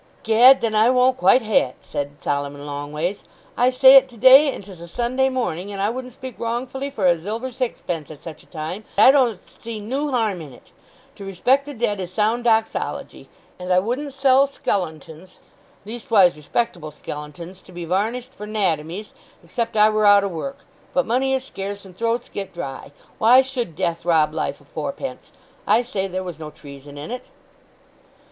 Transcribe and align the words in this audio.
"Gad, 0.23 0.61
then 0.61 0.73
I 0.73 0.89
won't 0.89 1.17
quite 1.17 1.43
ha'e 1.43 1.57
it," 1.69 1.75
said 1.81 2.23
Solomon 2.23 2.65
Longways. 2.65 3.23
"I 3.55 3.69
say 3.69 3.97
it 3.97 4.09
to 4.09 4.17
day, 4.17 4.51
and 4.51 4.63
'tis 4.63 4.81
a 4.81 4.87
Sunday 4.87 5.29
morning, 5.29 5.71
and 5.71 5.79
I 5.79 5.91
wouldn't 5.91 6.13
speak 6.13 6.39
wrongfully 6.39 6.89
for 6.89 7.05
a 7.05 7.15
zilver 7.17 7.49
zixpence 7.51 8.09
at 8.09 8.19
such 8.23 8.41
a 8.41 8.47
time. 8.47 8.83
I 8.97 9.11
don't 9.11 9.39
see 9.47 9.79
noo 9.79 10.09
harm 10.09 10.41
in 10.41 10.53
it. 10.53 10.71
To 11.17 11.23
respect 11.25 11.67
the 11.67 11.75
dead 11.75 11.99
is 11.99 12.11
sound 12.11 12.45
doxology; 12.45 13.29
and 13.59 13.71
I 13.71 13.77
wouldn't 13.77 14.15
sell 14.15 14.47
skellintons—leastwise 14.47 16.35
respectable 16.35 16.89
skellintons—to 16.89 17.71
be 17.71 17.85
varnished 17.85 18.33
for 18.33 18.47
'natomies, 18.47 19.13
except 19.43 19.77
I 19.77 19.91
were 19.91 20.07
out 20.07 20.23
o' 20.23 20.29
work. 20.29 20.65
But 20.95 21.05
money 21.05 21.35
is 21.35 21.43
scarce, 21.43 21.85
and 21.85 21.95
throats 21.95 22.27
get 22.27 22.51
dry. 22.51 22.91
Why 23.19 23.43
should 23.43 23.75
death 23.75 24.03
rob 24.03 24.33
life 24.33 24.59
o' 24.59 24.65
fourpence? 24.65 25.31
I 25.67 25.83
say 25.83 26.07
there 26.07 26.23
was 26.23 26.39
no 26.39 26.49
treason 26.49 26.97
in 26.97 27.11
it." 27.11 27.29